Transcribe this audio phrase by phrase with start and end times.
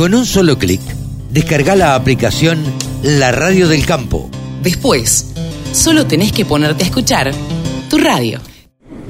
[0.00, 0.80] Con un solo clic,
[1.30, 2.64] descarga la aplicación
[3.02, 4.30] La Radio del Campo.
[4.62, 5.34] Después,
[5.74, 7.30] solo tenés que ponerte a escuchar
[7.90, 8.40] tu radio.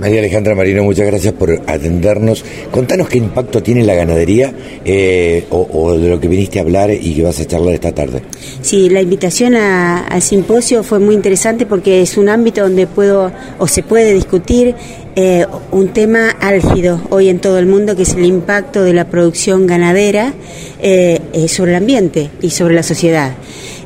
[0.00, 2.42] María Alejandra Marino, muchas gracias por atendernos.
[2.70, 4.50] Contanos qué impacto tiene la ganadería
[4.82, 8.22] eh, o, de lo que viniste a hablar y que vas a charlar esta tarde.
[8.62, 13.66] Sí, la invitación al simposio fue muy interesante porque es un ámbito donde puedo o
[13.66, 14.74] se puede discutir
[15.16, 19.10] eh, un tema álgido hoy en todo el mundo, que es el impacto de la
[19.10, 20.32] producción ganadera
[20.80, 23.34] eh, sobre el ambiente y sobre la sociedad.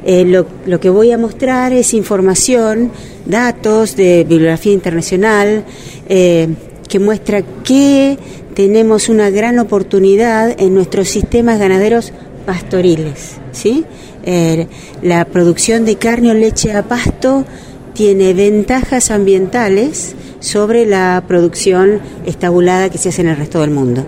[0.07, 2.91] Eh, lo, lo, que voy a mostrar es información,
[3.25, 5.65] datos de bibliografía internacional
[6.09, 6.49] eh,
[6.89, 8.19] que muestra que
[8.55, 12.13] tenemos una gran oportunidad en nuestros sistemas ganaderos
[12.45, 13.37] pastoriles.
[13.53, 13.87] ¿sí?
[14.25, 14.67] Eh,
[15.03, 17.47] la producción de carne o leche a pasto
[17.95, 24.07] tiene ventajas ambientales sobre la producción estabulada que se hace en el resto del mundo.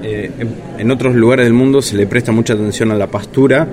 [0.00, 3.68] en otros lugares del mundo se le presta mucha atención a la pastura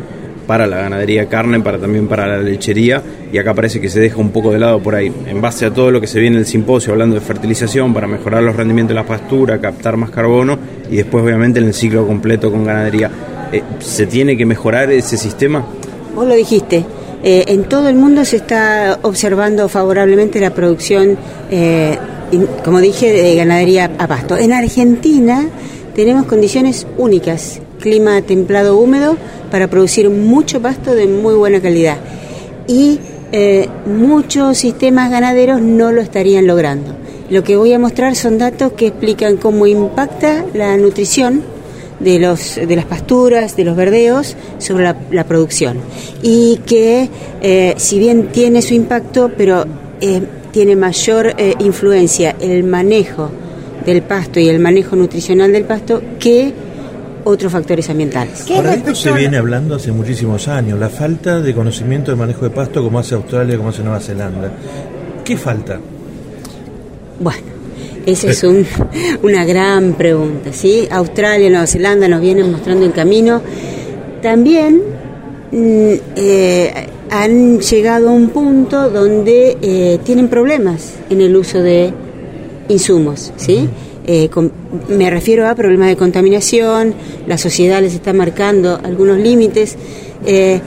[0.48, 3.01] para la ganadería carne, para también para la lechería,
[3.32, 5.12] y acá parece que se deja un poco de lado por ahí.
[5.27, 8.07] En base a todo lo que se viene en el simposio, hablando de fertilización para
[8.07, 10.57] mejorar los rendimientos de la pastura, captar más carbono,
[10.90, 13.10] y después obviamente en el ciclo completo con ganadería.
[13.52, 15.65] Eh, ¿Se tiene que mejorar ese sistema?
[16.15, 16.85] Vos lo dijiste.
[17.24, 21.18] Eh, en todo el mundo se está observando favorablemente la producción,
[21.49, 21.98] eh,
[22.63, 24.37] como dije, de ganadería a pasto.
[24.37, 25.48] En Argentina
[25.96, 29.18] tenemos condiciones únicas, clima templado húmedo,
[29.51, 31.98] para producir mucho pasto de muy buena calidad.
[32.68, 32.99] Y
[33.31, 36.96] eh, muchos sistemas ganaderos no lo estarían logrando.
[37.29, 41.43] Lo que voy a mostrar son datos que explican cómo impacta la nutrición
[41.99, 45.77] de, los, de las pasturas, de los verdeos, sobre la, producción.
[46.21, 47.09] Y que
[47.41, 49.65] eh, si bien tiene su impacto, pero
[50.01, 53.31] eh, tiene mayor influencia el manejo
[53.85, 56.53] del pasto y el manejo nutricional del pasto que
[57.26, 58.43] otros factores ambientales.
[58.43, 62.51] Por esto se viene hablando hace muchísimos años, la falta de conocimiento de manejo de
[62.51, 64.51] pasto como hace Australia, como hace Nueva Zelanda.
[65.23, 65.79] ¿Qué falta?
[67.19, 67.47] Bueno,
[68.06, 68.44] esa es
[69.24, 70.88] una gran pregunta, ¿sí?
[70.90, 73.42] Australia, Nueva Zelanda nos vienen mostrando el camino.
[74.22, 74.81] También
[75.52, 81.92] mm, eh, han llegado a un punto donde eh, tienen problemas en el uso de
[82.69, 83.68] insumos, ¿sí?
[84.08, 84.30] Eh,
[84.88, 86.94] me refiero a problemas de contaminación,
[87.26, 89.76] la sociedad les está marcando algunos límites.
[90.26, 90.62] Eh,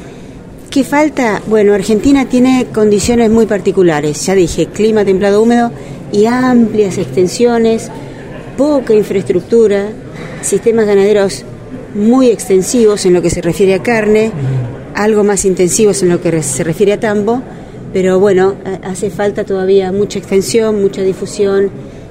[0.71, 1.41] ¿Qué falta?
[1.47, 5.71] Bueno, Argentina tiene condiciones muy particulares, ya dije, clima templado húmedo
[6.13, 7.91] y amplias extensiones,
[8.57, 9.87] poca infraestructura,
[10.43, 11.45] sistemas ganaderos
[11.95, 14.33] muy extensivos en lo que se refiere a carne,
[14.95, 17.41] algo más intensivos en lo que se refiere a tambo,
[17.93, 21.71] pero bueno, hace falta todavía mucha extensión, mucha difusión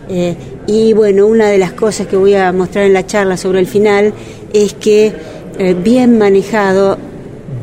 [0.09, 0.35] eh,
[0.68, 3.68] y bueno, una de las cosas que voy a mostrar en la charla sobre el
[3.68, 4.13] final
[4.53, 5.13] es que
[5.59, 6.97] eh, bien manejado,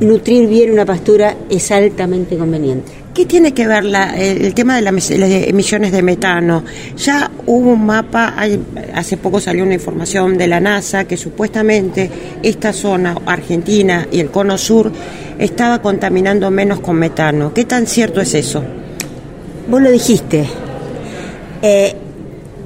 [0.01, 3.05] nutrir bien una pastura es altamente conveniente.
[3.15, 3.85] ¿Qué tiene que ver
[4.17, 6.65] el, tema de las emisiones de metano?
[6.97, 8.35] Ya hubo un mapa,
[8.93, 12.11] hace poco salió una información de la NASA que supuestamente
[12.43, 14.91] esta zona, Argentina y el cono sur,
[15.39, 17.55] estaba contaminando menos con metano.
[17.55, 18.65] ¿Qué tan cierto es eso?
[19.69, 20.45] Vos lo dijiste.
[21.63, 21.95] Eh,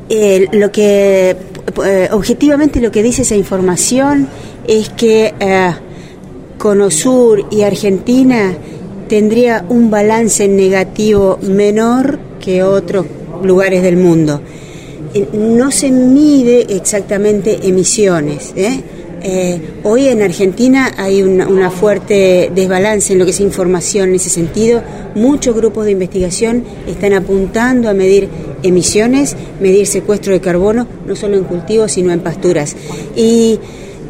[0.09, 1.37] eh, lo que
[1.85, 4.29] eh, objetivamente lo que dice esa información
[4.67, 5.73] es que eh,
[6.57, 8.57] Conosur y Argentina
[9.09, 13.07] tendría un balance negativo menor que otros
[13.43, 14.41] lugares del mundo.
[15.33, 18.53] No se mide exactamente emisiones.
[19.23, 19.29] ¿Eh?
[19.31, 24.31] Eh, hoy en Argentina hay una, fuerte desbalance en lo que es información en ese
[24.31, 24.83] sentido.
[25.15, 28.29] Muchos grupos de investigación están apuntando a medir
[28.62, 32.77] emisiones, medir secuestro de carbono, no solo en cultivos, sino en pasturas.
[33.17, 33.59] Y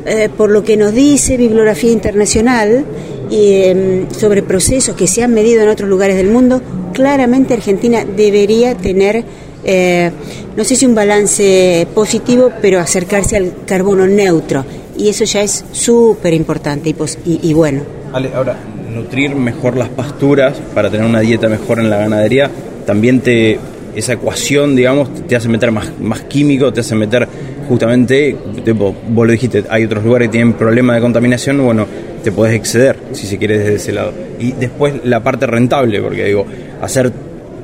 [0.07, 2.85] eh, por lo que nos dice bibliografía internacional
[3.31, 8.75] em, sobre procesos que se han medido en otros lugares del mundo, claramente Argentina debería
[8.75, 9.25] tener
[9.65, 10.11] eh,
[10.57, 14.65] no sé si un balance positivo, pero acercarse al carbono neutro
[14.99, 17.83] y eso ya es súper importante y, y, bueno.
[18.13, 18.57] ahora,
[18.93, 22.51] nutrir mejor las pasturas para tener una dieta mejor en la ganadería,
[22.85, 23.59] también te
[23.95, 27.27] esa ecuación, digamos, te hace meter más, más químico, te hace meter
[27.69, 31.87] justamente, tipo, vos lo dijiste, hay otros lugares que tienen problemas de contaminación, bueno,
[32.23, 34.13] te podés exceder, si se quiere, desde ese lado.
[34.39, 36.47] Y después la parte rentable, porque digo,
[36.81, 37.13] hacer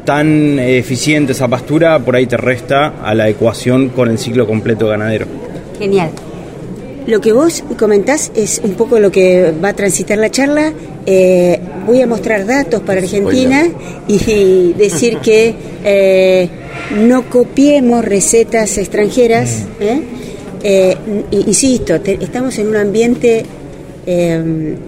[0.05, 4.88] tan eficiente esa pastura, por ahí te resta a la ecuación con el ciclo completo
[4.88, 5.26] ganadero.
[5.79, 6.11] Genial.
[7.06, 10.73] Lo que vos comentás es un poco lo que va a transitar la charla.
[11.05, 13.69] Eh, voy a mostrar datos para Argentina
[14.09, 15.55] y decir que
[15.85, 16.49] eh,
[16.97, 19.65] no copiemos recetas extranjeras.
[19.79, 19.85] Mm.
[20.62, 20.97] ¿eh?
[21.31, 23.45] insisto, estamos en un ambiente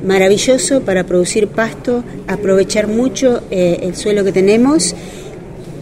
[0.07, 4.95] maravilloso para producir pasto, aprovechar mucho el suelo que tenemos,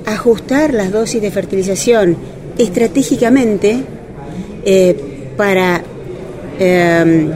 [0.05, 2.17] ajustar las dosis de fertilización
[2.59, 3.85] estratégicamente
[5.37, 5.85] para
[6.59, 7.31] eh,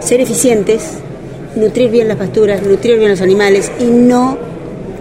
[0.00, 0.98] ser eficientes,
[1.56, 4.38] nutrir bien las pasturas, nutrir bien los animales y no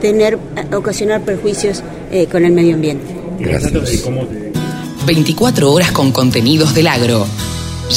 [0.01, 0.38] tener
[0.74, 3.06] ocasionar perjuicios eh, con el medio ambiente.
[3.39, 3.71] Gracias.
[5.06, 7.25] 24 horas con contenidos del agro.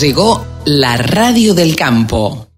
[0.01, 2.50] Llegó la radio del campo.